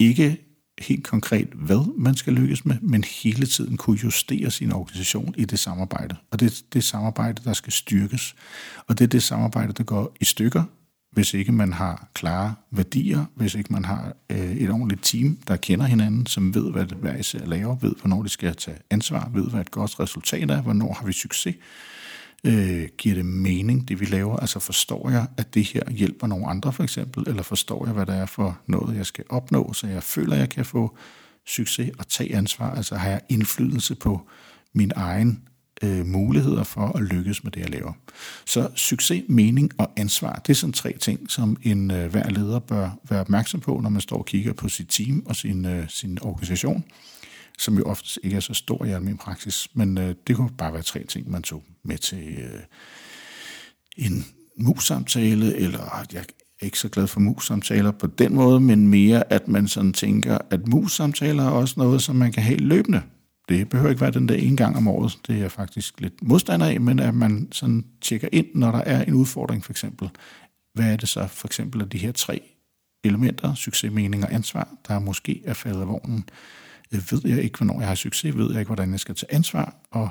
ikke 0.00 0.46
helt 0.80 1.04
konkret, 1.04 1.48
hvad 1.54 1.98
man 1.98 2.14
skal 2.14 2.32
lykkes 2.32 2.64
med, 2.64 2.80
men 2.80 3.04
hele 3.04 3.46
tiden 3.46 3.76
kunne 3.76 4.00
justere 4.02 4.50
sin 4.50 4.72
organisation 4.72 5.34
i 5.38 5.44
det 5.44 5.58
samarbejde. 5.58 6.16
Og 6.30 6.40
det 6.40 6.46
er 6.46 6.62
det 6.72 6.84
samarbejde, 6.84 7.44
der 7.44 7.52
skal 7.52 7.72
styrkes. 7.72 8.34
Og 8.86 8.98
det 8.98 9.04
er 9.04 9.08
det 9.08 9.22
samarbejde, 9.22 9.72
der 9.72 9.84
går 9.84 10.16
i 10.20 10.24
stykker, 10.24 10.64
hvis 11.10 11.34
ikke 11.34 11.52
man 11.52 11.72
har 11.72 12.08
klare 12.14 12.54
værdier, 12.70 13.24
hvis 13.34 13.54
ikke 13.54 13.72
man 13.72 13.84
har 13.84 14.12
øh, 14.30 14.52
et 14.52 14.70
ordentligt 14.70 15.04
team, 15.04 15.38
der 15.48 15.56
kender 15.56 15.86
hinanden, 15.86 16.26
som 16.26 16.54
ved, 16.54 16.72
hvad 16.72 16.86
det 16.86 16.96
hver 16.96 17.16
især 17.16 17.46
laver, 17.46 17.76
ved, 17.76 17.94
hvornår 18.00 18.22
de 18.22 18.28
skal 18.28 18.56
tage 18.56 18.76
ansvar, 18.90 19.30
ved, 19.34 19.50
hvad 19.50 19.60
et 19.60 19.70
godt 19.70 20.00
resultat 20.00 20.50
er, 20.50 20.62
hvornår 20.62 20.92
har 20.92 21.06
vi 21.06 21.12
succes, 21.12 21.54
øh, 22.44 22.88
giver 22.98 23.14
det 23.14 23.24
mening, 23.24 23.88
det 23.88 24.00
vi 24.00 24.04
laver, 24.04 24.36
altså 24.36 24.60
forstår 24.60 25.10
jeg, 25.10 25.26
at 25.36 25.54
det 25.54 25.64
her 25.64 25.90
hjælper 25.90 26.26
nogle 26.26 26.46
andre 26.46 26.72
for 26.72 26.82
eksempel, 26.82 27.24
eller 27.28 27.42
forstår 27.42 27.86
jeg, 27.86 27.94
hvad 27.94 28.06
det 28.06 28.14
er 28.14 28.26
for 28.26 28.58
noget, 28.66 28.96
jeg 28.96 29.06
skal 29.06 29.24
opnå, 29.28 29.72
så 29.72 29.86
jeg 29.86 30.02
føler, 30.02 30.36
jeg 30.36 30.48
kan 30.48 30.64
få 30.64 30.96
succes 31.46 31.90
og 31.98 32.08
tage 32.08 32.36
ansvar, 32.36 32.74
altså 32.74 32.96
har 32.96 33.10
jeg 33.10 33.20
indflydelse 33.28 33.94
på 33.94 34.28
min 34.72 34.92
egen 34.96 35.42
øh, 35.84 36.06
muligheder 36.06 36.64
for 36.64 36.96
at 36.96 37.02
lykkes 37.02 37.44
med 37.44 37.52
det, 37.52 37.60
jeg 37.60 37.70
laver. 37.70 37.92
Så 38.46 38.68
succes, 38.74 39.22
mening 39.28 39.70
og 39.78 39.90
ansvar, 39.96 40.42
det 40.46 40.52
er 40.52 40.56
sådan 40.56 40.72
tre 40.72 40.92
ting, 41.00 41.30
som 41.30 41.56
en 41.62 41.90
øh, 41.90 42.10
hver 42.10 42.30
leder 42.30 42.58
bør 42.58 42.90
være 43.08 43.20
opmærksom 43.20 43.60
på, 43.60 43.80
når 43.82 43.90
man 43.90 44.00
står 44.00 44.18
og 44.18 44.26
kigger 44.26 44.52
på 44.52 44.68
sit 44.68 44.88
team 44.88 45.22
og 45.26 45.36
sin, 45.36 45.64
øh, 45.64 45.88
sin 45.88 46.18
organisation, 46.22 46.84
som 47.58 47.76
jo 47.78 47.82
oftest 47.84 48.18
ikke 48.22 48.36
er 48.36 48.40
så 48.40 48.54
stor 48.54 48.84
i 48.84 48.90
almindelig 48.90 49.18
praksis. 49.18 49.68
Men 49.74 49.98
øh, 49.98 50.14
det 50.26 50.36
kunne 50.36 50.50
bare 50.58 50.72
være 50.72 50.82
tre 50.82 51.04
ting, 51.04 51.30
man 51.30 51.42
tog 51.42 51.64
med 51.84 51.98
til 51.98 52.28
øh, 52.38 52.60
en 53.96 54.24
mus-samtale, 54.58 55.56
eller 55.56 56.06
jeg 56.12 56.20
er 56.60 56.64
ikke 56.64 56.78
så 56.78 56.88
glad 56.88 57.06
for 57.06 57.20
mus-samtaler 57.20 57.90
på 57.90 58.06
den 58.06 58.34
måde, 58.34 58.60
men 58.60 58.88
mere, 58.88 59.32
at 59.32 59.48
man 59.48 59.68
sådan 59.68 59.92
tænker, 59.92 60.38
at 60.50 60.68
mus-samtaler 60.68 61.44
er 61.44 61.50
også 61.50 61.74
noget, 61.76 62.02
som 62.02 62.16
man 62.16 62.32
kan 62.32 62.42
have 62.42 62.58
løbende. 62.58 63.02
Det 63.50 63.68
behøver 63.68 63.90
ikke 63.90 64.00
være 64.00 64.10
den 64.10 64.28
der 64.28 64.34
en 64.34 64.56
gang 64.56 64.76
om 64.76 64.88
året. 64.88 65.18
Det 65.26 65.34
er 65.34 65.40
jeg 65.40 65.52
faktisk 65.52 66.00
lidt 66.00 66.22
modstander 66.22 66.66
af, 66.66 66.80
men 66.80 66.98
at 66.98 67.14
man 67.14 67.48
sådan 67.52 67.84
tjekker 68.00 68.28
ind, 68.32 68.46
når 68.54 68.70
der 68.70 68.78
er 68.78 69.04
en 69.04 69.14
udfordring 69.14 69.64
for 69.64 69.72
eksempel. 69.72 70.10
Hvad 70.74 70.92
er 70.92 70.96
det 70.96 71.08
så 71.08 71.26
for 71.26 71.48
eksempel 71.48 71.82
af 71.82 71.88
de 71.88 71.98
her 71.98 72.12
tre 72.12 72.42
elementer, 73.04 73.54
succes, 73.54 73.92
mening 73.92 74.24
og 74.24 74.34
ansvar, 74.34 74.68
der 74.88 74.98
måske 74.98 75.42
er 75.44 75.54
faldet 75.54 75.80
af 75.80 75.88
vognen? 75.88 76.24
Øh, 76.94 77.00
ved 77.10 77.20
jeg 77.24 77.42
ikke, 77.42 77.58
hvornår 77.58 77.80
jeg 77.80 77.88
har 77.88 77.94
succes? 77.94 78.36
Ved 78.36 78.50
jeg 78.50 78.60
ikke, 78.60 78.68
hvordan 78.68 78.90
jeg 78.90 79.00
skal 79.00 79.14
tage 79.14 79.34
ansvar? 79.34 79.74
Og 79.90 80.08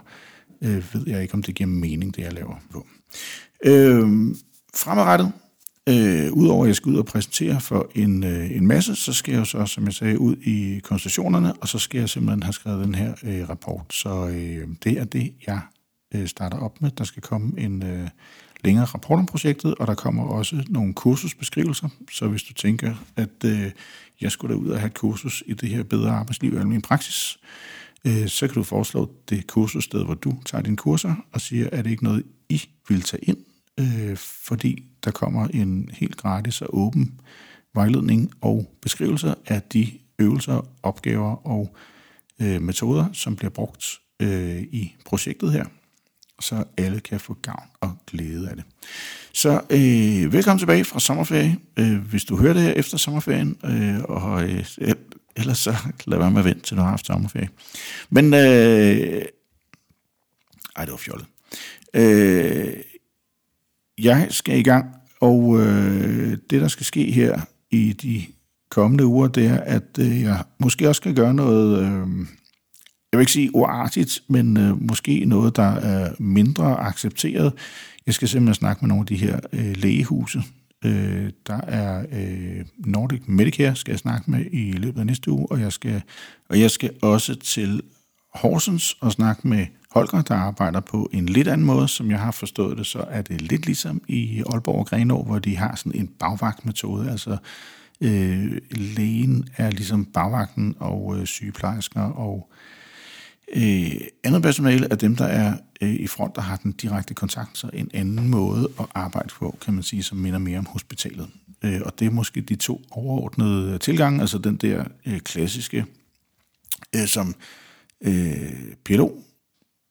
øh, 0.62 0.94
ved 0.94 1.04
jeg 1.08 1.22
ikke, 1.22 1.34
om 1.34 1.44
det 1.44 1.56
giver 1.56 1.68
mening, 1.68 2.16
det 2.16 2.22
jeg 2.22 2.34
laver 2.34 2.56
på? 2.72 2.88
Øh, 3.66 4.36
fremadrettet, 4.76 5.32
Øh, 5.90 6.32
Udover 6.34 6.64
at 6.64 6.68
jeg 6.68 6.76
skal 6.76 6.92
ud 6.92 6.98
og 6.98 7.06
præsentere 7.06 7.62
for 7.62 7.92
en, 7.96 8.24
øh, 8.24 8.52
en 8.52 8.68
masse, 8.68 8.96
så 8.96 9.14
skal 9.14 9.32
jeg 9.32 9.40
jo 9.40 9.46
så, 9.46 9.66
som 9.66 9.86
jeg 9.86 9.94
sagde, 9.94 10.20
ud 10.20 10.36
i 10.36 10.80
konstationerne, 10.84 11.54
og 11.54 11.68
så 11.68 11.80
skal 11.80 12.00
jeg 12.00 12.10
simpelthen 12.10 12.44
have 12.44 12.54
skrevet 12.54 12.86
den 12.86 12.96
her 12.96 13.14
øh, 13.24 13.50
rapport. 13.50 13.94
Så 13.94 14.28
øh, 14.28 14.68
det 14.84 15.00
er 15.00 15.04
det, 15.04 15.34
jeg 15.48 15.62
øh, 16.16 16.28
starter 16.28 16.58
op 16.58 16.82
med. 16.82 16.92
Der 16.92 17.04
skal 17.04 17.22
komme 17.22 17.54
en 17.58 17.84
øh, 17.84 18.08
længere 18.64 18.86
rapport 18.86 19.20
om 19.20 19.26
projektet, 19.26 19.76
og 19.76 19.88
der 19.88 19.96
kommer 19.96 20.24
også 20.24 20.64
nogle 20.70 20.94
kursusbeskrivelser. 20.94 21.90
Så 22.12 22.28
hvis 22.28 22.44
du 22.44 22.54
tænker, 22.54 22.96
at 23.16 23.44
øh, 23.46 23.72
jeg 24.22 24.32
skulle 24.32 24.56
da 24.56 24.60
ud 24.60 24.68
og 24.68 24.80
have 24.80 24.88
et 24.88 24.94
kursus 24.94 25.44
i 25.46 25.54
det 25.54 25.70
her 25.70 25.84
bedre 25.84 26.12
arbejdsliv 26.12 26.54
og 26.54 26.60
almindelig 26.60 26.88
praksis, 26.88 27.40
øh, 28.06 28.28
så 28.28 28.48
kan 28.48 28.56
du 28.56 28.64
foreslå 28.64 29.12
det 29.30 29.48
kursussted, 29.48 30.06
hvor 30.06 30.14
du 30.14 30.34
tager 30.46 30.62
dine 30.62 30.78
kurser, 30.78 31.16
og 31.32 31.42
siger, 31.42 31.70
at 31.72 31.86
det 31.86 31.92
ikke 31.92 32.04
noget, 32.04 32.24
I 32.50 32.62
vil 32.90 33.02
tage 33.02 33.24
ind, 33.26 33.38
øh, 33.80 34.18
fordi 34.18 34.84
der 35.04 35.12
kommer 35.12 35.48
en 35.48 35.90
helt 35.94 36.18
gratis 36.18 36.62
og 36.62 36.78
åben 36.78 37.22
vejledning 37.76 38.32
og 38.42 38.78
beskrivelser 38.82 39.34
af 39.48 39.62
de 39.62 39.92
øvelser, 40.20 40.68
opgaver 40.84 41.48
og 41.48 41.76
øh, 42.42 42.62
metoder, 42.62 43.06
som 43.14 43.36
bliver 43.36 43.50
brugt 43.50 44.00
øh, 44.20 44.62
i 44.62 44.96
projektet 45.06 45.52
her, 45.52 45.66
så 46.42 46.64
alle 46.78 47.00
kan 47.00 47.20
få 47.20 47.34
gavn 47.34 47.70
og 47.82 47.98
glæde 48.08 48.50
af 48.50 48.56
det. 48.56 48.66
Så 49.34 49.62
øh, 49.70 50.34
velkommen 50.34 50.60
tilbage 50.60 50.86
fra 50.86 51.00
sommerferie. 51.00 51.58
Øh, 51.80 51.98
hvis 51.98 52.26
du 52.26 52.38
hører 52.38 52.54
det 52.54 52.62
her 52.62 52.74
efter 52.74 52.98
sommerferien, 52.98 53.58
øh, 53.66 54.00
og 54.04 54.50
øh, 54.50 54.66
ellers 55.36 55.58
så 55.58 55.76
lad 56.06 56.18
være 56.18 56.32
med 56.32 56.40
at 56.40 56.46
vente 56.46 56.62
til 56.62 56.78
du 56.78 56.82
har 56.82 56.90
haft 56.90 57.06
sommerferie. 57.06 57.50
Men, 58.10 58.34
øh, 58.34 59.22
ej 60.76 60.86
det 60.86 60.92
var 60.92 60.98
fjollet. 60.98 61.28
Øh, 61.94 62.74
jeg 64.04 64.28
skal 64.30 64.60
i 64.60 64.64
gang, 64.64 64.86
og 65.22 65.60
øh, 65.60 66.38
det 66.50 66.62
der 66.62 66.68
skal 66.68 66.86
ske 66.86 67.12
her 67.12 67.42
i 67.72 67.94
de 67.94 68.26
kommende 68.70 69.06
uger, 69.06 69.28
det 69.28 69.48
er, 69.48 69.58
at 69.58 70.00
øh, 70.00 70.22
jeg 70.22 70.44
måske 70.60 70.90
også 70.90 71.00
skal 71.00 71.16
gøre 71.16 71.34
noget, 71.34 71.80
øh, 71.80 72.28
jeg 73.12 73.18
vil 73.18 73.20
ikke 73.20 73.32
sige 73.32 73.56
uartigt, 73.56 74.24
men 74.28 74.58
øh, 74.58 74.82
måske 74.82 75.26
noget, 75.26 75.56
der 75.56 75.72
er 75.76 76.14
mindre 76.20 76.80
accepteret. 76.80 77.54
Jeg 78.06 78.14
skal 78.14 78.28
simpelthen 78.28 78.56
snakke 78.56 78.86
med 78.86 78.88
nogle 78.88 79.02
af 79.02 79.08
de 79.08 79.16
her 79.16 79.40
øh, 79.54 79.78
lægehuse. 79.78 80.44
Øh, 80.86 81.30
der 81.48 81.62
er 81.62 82.06
øh, 82.12 82.66
Nordic 82.78 83.22
Medicare, 83.28 83.76
skal 83.76 83.92
jeg 83.92 84.00
snakke 84.00 84.32
med 84.32 84.46
i 84.52 84.72
løbet 84.72 85.00
af 85.00 85.06
næste 85.06 85.32
uge, 85.32 85.52
og 85.52 85.60
jeg 85.60 85.74
skal, 85.74 86.02
og 86.50 86.60
jeg 86.60 86.72
skal 86.72 86.92
også 87.02 87.36
til 87.36 87.82
Horsens 88.34 88.98
og 89.02 89.12
snakke 89.12 89.48
med 89.48 89.66
Holger, 89.92 90.22
der 90.22 90.36
arbejder 90.36 90.80
på 90.80 91.10
en 91.14 91.26
lidt 91.26 91.48
anden 91.48 91.68
måde, 91.68 91.88
som 91.88 92.12
jeg 92.12 92.20
har 92.20 92.32
forstået 92.32 92.78
det, 92.78 92.86
så 92.86 93.06
er 93.10 93.22
det 93.22 93.42
lidt 93.42 93.66
ligesom 93.66 94.02
i 94.08 94.44
Aalborg 94.50 94.80
og 94.80 94.88
Grenå, 94.88 95.24
hvor 95.24 95.40
de 95.40 95.58
har 95.58 95.76
sådan 95.76 95.96
en 95.96 96.08
bagvagtmetode, 96.08 97.12
altså 97.12 97.38
øh, 98.02 98.58
lægen 98.72 99.50
er 99.58 99.72
ligesom 99.72 100.06
bagvagten 100.06 100.76
og 100.80 101.18
øh, 101.18 101.26
sygeplejersker 101.26 102.02
og 102.02 102.50
øh, 103.56 103.92
andet 104.24 104.42
personale 104.42 104.88
er 104.92 104.96
dem, 104.96 105.16
der 105.16 105.26
er 105.26 105.58
øh, 105.82 105.94
i 105.94 106.08
front, 106.08 106.36
der 106.36 106.42
har 106.42 106.56
den 106.56 106.72
direkte 106.72 107.14
kontakt, 107.14 107.58
så 107.58 107.70
en 107.74 107.92
anden 107.94 108.30
måde 108.30 108.70
at 108.80 108.86
arbejde 108.94 109.30
på, 109.30 109.58
kan 109.62 109.74
man 109.74 109.84
sige, 109.84 110.04
som 110.04 110.18
minder 110.18 110.40
mere 110.40 110.60
om 110.60 110.66
hospitalet. 110.66 111.30
Øh, 111.64 111.82
og 111.86 112.00
det 112.00 112.06
er 112.06 112.12
måske 112.12 112.42
de 112.42 112.56
to 112.56 112.82
overordnede 112.92 113.78
tilgange, 113.78 114.22
altså 114.22 114.38
den 114.38 114.56
der 114.56 114.84
øh, 115.06 115.20
klassiske, 115.20 115.86
øh, 116.96 117.08
som 117.08 117.36
øh, 118.02 118.74
PLO 118.86 119.10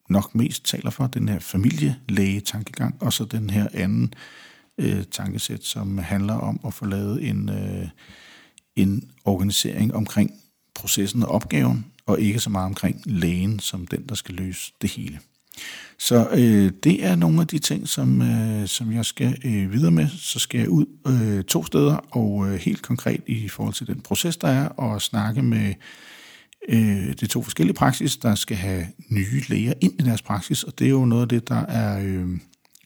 nok 0.08 0.34
mest 0.34 0.64
taler 0.64 0.90
for, 0.90 1.06
den 1.06 1.28
her 1.28 1.38
familielæge-tankegang, 1.38 2.96
og 3.00 3.12
så 3.12 3.24
den 3.24 3.50
her 3.50 3.68
anden 3.74 4.14
øh, 4.78 5.04
tankesæt, 5.10 5.64
som 5.64 5.98
handler 5.98 6.34
om 6.34 6.60
at 6.66 6.74
få 6.74 6.86
lavet 6.86 7.28
en, 7.28 7.48
øh, 7.48 7.88
en 8.76 9.10
organisering 9.24 9.94
omkring 9.94 10.30
processen 10.74 11.22
og 11.22 11.28
opgaven, 11.28 11.86
og 12.06 12.20
ikke 12.20 12.40
så 12.40 12.50
meget 12.50 12.66
omkring 12.66 13.02
lægen 13.04 13.58
som 13.58 13.86
den, 13.86 14.02
der 14.08 14.14
skal 14.14 14.34
løse 14.34 14.72
det 14.82 14.90
hele. 14.90 15.18
Så 15.98 16.28
øh, 16.32 16.72
det 16.84 17.04
er 17.04 17.16
nogle 17.16 17.40
af 17.40 17.46
de 17.46 17.58
ting, 17.58 17.88
som, 17.88 18.22
øh, 18.22 18.68
som 18.68 18.92
jeg 18.92 19.04
skal 19.04 19.38
øh, 19.44 19.72
videre 19.72 19.90
med. 19.90 20.08
Så 20.18 20.38
skal 20.38 20.60
jeg 20.60 20.68
ud 20.68 20.86
øh, 21.06 21.44
to 21.44 21.64
steder, 21.64 21.96
og 22.10 22.48
øh, 22.48 22.54
helt 22.54 22.82
konkret 22.82 23.20
i 23.26 23.48
forhold 23.48 23.74
til 23.74 23.86
den 23.86 24.00
proces, 24.00 24.36
der 24.36 24.48
er, 24.48 24.68
og 24.68 25.02
snakke 25.02 25.42
med 25.42 25.74
øh, 26.68 27.12
de 27.20 27.26
to 27.26 27.42
forskellige 27.42 27.74
praksis, 27.74 28.16
der 28.16 28.34
skal 28.34 28.56
have 28.56 28.86
nye 29.10 29.42
læger 29.48 29.72
ind 29.80 30.00
i 30.00 30.04
deres 30.04 30.22
praksis, 30.22 30.62
og 30.64 30.78
det 30.78 30.84
er 30.84 30.90
jo 30.90 31.04
noget 31.04 31.22
af 31.22 31.28
det, 31.28 31.48
der 31.48 31.66
er 31.66 32.00
øh, 32.02 32.38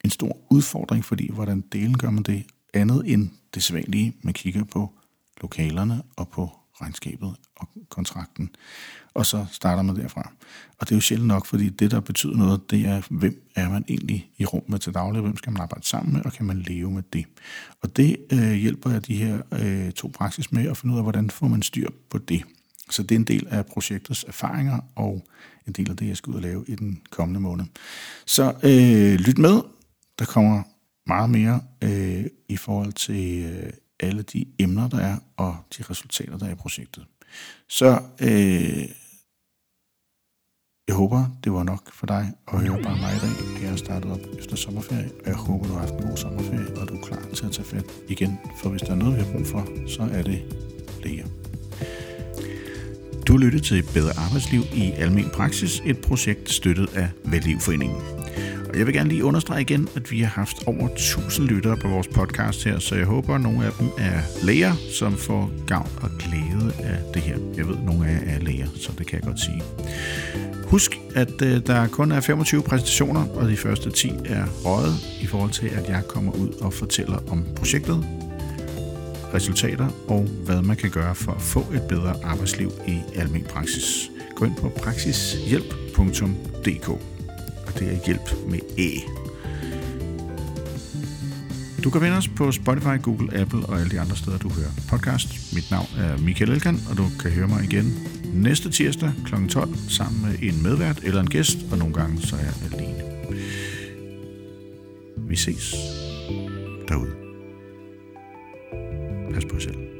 en 0.04 0.10
stor 0.10 0.36
udfordring, 0.50 1.04
fordi 1.04 1.32
hvordan 1.32 1.64
delen 1.72 1.98
gør 1.98 2.10
man 2.10 2.22
det 2.22 2.44
andet 2.74 3.02
end 3.12 3.30
det 3.54 3.62
sædvanlige, 3.62 4.16
man 4.22 4.34
kigger 4.34 4.64
på 4.64 4.92
lokalerne 5.40 6.02
og 6.16 6.28
på 6.28 6.50
regnskabet 6.80 7.36
og 7.56 7.68
kontrakten, 7.88 8.50
og 9.14 9.26
så 9.26 9.46
starter 9.50 9.82
man 9.82 9.96
derfra. 9.96 10.32
Og 10.78 10.88
det 10.88 10.90
er 10.90 10.96
jo 10.96 11.00
sjældent 11.00 11.28
nok, 11.28 11.46
fordi 11.46 11.68
det, 11.68 11.90
der 11.90 12.00
betyder 12.00 12.36
noget, 12.36 12.70
det 12.70 12.86
er, 12.86 13.02
hvem 13.10 13.42
er 13.56 13.68
man 13.68 13.84
egentlig 13.88 14.30
i 14.38 14.44
rum 14.44 14.62
med 14.66 14.78
til 14.78 14.94
daglig, 14.94 15.22
hvem 15.22 15.36
skal 15.36 15.52
man 15.52 15.62
arbejde 15.62 15.86
sammen 15.86 16.12
med, 16.12 16.24
og 16.24 16.32
kan 16.32 16.46
man 16.46 16.58
leve 16.58 16.90
med 16.90 17.02
det. 17.12 17.24
Og 17.80 17.96
det 17.96 18.16
øh, 18.32 18.52
hjælper 18.52 18.90
jeg 18.90 19.06
de 19.06 19.16
her 19.16 19.42
øh, 19.52 19.92
to 19.92 20.10
praksis 20.14 20.52
med 20.52 20.68
at 20.68 20.76
finde 20.76 20.92
ud 20.92 20.98
af, 20.98 21.04
hvordan 21.04 21.30
får 21.30 21.48
man 21.48 21.62
styr 21.62 21.88
på 22.10 22.18
det. 22.18 22.42
Så 22.92 23.02
det 23.02 23.12
er 23.12 23.18
en 23.18 23.24
del 23.24 23.46
af 23.50 23.66
projektets 23.66 24.24
erfaringer, 24.28 24.80
og 24.94 25.26
en 25.66 25.72
del 25.72 25.90
af 25.90 25.96
det, 25.96 26.08
jeg 26.08 26.16
skal 26.16 26.30
ud 26.30 26.34
og 26.34 26.42
lave 26.42 26.64
i 26.68 26.74
den 26.74 27.02
kommende 27.10 27.40
måned. 27.40 27.64
Så 28.26 28.54
øh, 28.62 29.20
lyt 29.20 29.38
med. 29.38 29.62
Der 30.18 30.24
kommer 30.24 30.62
meget 31.06 31.30
mere 31.30 31.60
øh, 31.84 32.26
i 32.48 32.56
forhold 32.56 32.92
til 32.92 33.44
øh, 33.44 33.72
alle 34.00 34.22
de 34.22 34.44
emner, 34.58 34.88
der 34.88 34.98
er, 34.98 35.16
og 35.36 35.56
de 35.78 35.82
resultater, 35.90 36.38
der 36.38 36.46
er 36.46 36.52
i 36.52 36.54
projektet. 36.54 37.04
Så 37.68 38.00
øh, 38.20 38.88
jeg 40.88 40.96
håber, 40.96 41.26
det 41.44 41.52
var 41.52 41.62
nok 41.62 41.92
for 41.94 42.06
dig 42.06 42.32
at 42.52 42.60
høre 42.60 42.82
bare 42.82 42.96
mig 42.96 43.16
i 43.16 43.18
dag. 43.18 43.62
Jeg 43.62 43.72
er 43.72 43.76
startet 43.76 44.10
op 44.10 44.20
efter 44.38 44.56
sommerferie, 44.56 45.10
og 45.20 45.26
jeg 45.26 45.34
håber, 45.34 45.66
du 45.66 45.72
har 45.72 45.80
haft 45.80 45.94
en 45.94 46.02
god 46.08 46.16
sommerferie, 46.16 46.80
og 46.80 46.88
du 46.88 46.94
er 46.94 47.02
klar 47.02 47.22
til 47.34 47.46
at 47.46 47.52
tage 47.52 47.68
fat 47.68 47.84
igen. 48.08 48.38
For 48.62 48.70
hvis 48.70 48.82
der 48.82 48.90
er 48.90 48.94
noget, 48.94 49.16
vi 49.16 49.22
har 49.22 49.32
brug 49.32 49.46
for, 49.46 49.88
så 49.88 50.02
er 50.02 50.22
det 50.22 50.40
læger. 51.04 51.51
Du 53.32 53.36
lytter 53.36 53.60
til 53.60 53.78
et 53.78 53.88
Bedre 53.94 54.18
Arbejdsliv 54.18 54.62
i 54.74 54.92
Almen 54.96 55.30
Praksis, 55.34 55.82
et 55.86 55.98
projekt 55.98 56.50
støttet 56.50 56.88
af 56.94 57.08
Vældlivforeningen. 57.24 57.96
Og 58.68 58.78
jeg 58.78 58.86
vil 58.86 58.94
gerne 58.94 59.08
lige 59.08 59.24
understrege 59.24 59.60
igen, 59.60 59.88
at 59.96 60.10
vi 60.10 60.20
har 60.20 60.28
haft 60.28 60.56
over 60.66 60.88
1000 60.88 61.46
lyttere 61.46 61.76
på 61.76 61.88
vores 61.88 62.08
podcast 62.08 62.64
her, 62.64 62.78
så 62.78 62.94
jeg 62.94 63.04
håber, 63.06 63.34
at 63.34 63.40
nogle 63.40 63.66
af 63.66 63.72
dem 63.72 63.88
er 63.98 64.20
læger, 64.42 64.72
som 64.90 65.16
får 65.16 65.50
gavn 65.66 65.88
og 66.02 66.10
glæde 66.18 66.74
af 66.82 66.98
det 67.14 67.22
her. 67.22 67.38
Jeg 67.56 67.68
ved, 67.68 67.76
at 67.76 67.84
nogle 67.84 68.08
af 68.08 68.12
jer 68.12 68.34
er 68.34 68.38
læger, 68.38 68.68
så 68.74 68.92
det 68.98 69.06
kan 69.06 69.18
jeg 69.18 69.26
godt 69.26 69.40
sige. 69.40 69.62
Husk, 70.66 71.00
at 71.14 71.42
øh, 71.42 71.66
der 71.66 71.86
kun 71.86 72.12
er 72.12 72.20
25 72.20 72.62
præsentationer, 72.62 73.28
og 73.28 73.48
de 73.48 73.56
første 73.56 73.90
10 73.90 74.12
er 74.24 74.46
røget 74.64 74.94
i 75.22 75.26
forhold 75.26 75.50
til, 75.50 75.66
at 75.66 75.88
jeg 75.88 76.02
kommer 76.08 76.32
ud 76.32 76.48
og 76.60 76.72
fortæller 76.72 77.18
om 77.30 77.44
projektet, 77.56 78.04
resultater 79.34 79.88
og 80.08 80.28
hvad 80.44 80.62
man 80.62 80.76
kan 80.76 80.90
gøre 80.90 81.14
for 81.14 81.32
at 81.32 81.42
få 81.42 81.66
et 81.74 81.82
bedre 81.88 82.14
arbejdsliv 82.24 82.70
i 82.88 82.98
almen 83.16 83.44
praksis. 83.44 84.10
Gå 84.36 84.44
ind 84.44 84.56
på 84.56 84.68
praksishjælp.dk 84.68 86.88
og 87.66 87.78
det 87.78 87.92
er 87.92 88.06
hjælp 88.06 88.30
med 88.48 88.60
æ. 88.78 88.88
Du 91.84 91.90
kan 91.90 92.00
finde 92.00 92.16
os 92.16 92.28
på 92.28 92.52
Spotify, 92.52 93.02
Google, 93.02 93.40
Apple 93.40 93.66
og 93.66 93.78
alle 93.78 93.90
de 93.90 94.00
andre 94.00 94.16
steder, 94.16 94.38
du 94.38 94.48
hører 94.48 94.70
podcast. 94.88 95.54
Mit 95.54 95.70
navn 95.70 95.86
er 95.98 96.18
Michael 96.18 96.50
Elkan, 96.50 96.80
og 96.90 96.96
du 96.96 97.04
kan 97.20 97.30
høre 97.30 97.48
mig 97.48 97.64
igen 97.64 98.08
næste 98.34 98.70
tirsdag 98.70 99.12
kl. 99.24 99.34
12 99.48 99.76
sammen 99.88 100.22
med 100.22 100.34
en 100.42 100.62
medvært 100.62 101.00
eller 101.02 101.20
en 101.20 101.30
gæst, 101.30 101.58
og 101.70 101.78
nogle 101.78 101.94
gange 101.94 102.22
så 102.22 102.36
er 102.36 102.40
jeg 102.40 102.54
alene. 102.72 103.02
Vi 105.16 105.36
ses 105.36 105.74
derude. 106.88 107.21
Pas 109.34 109.44
på 109.44 109.56
jer 109.56 109.60
selv. 109.60 109.91